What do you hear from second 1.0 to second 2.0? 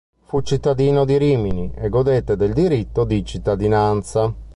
di Rimini e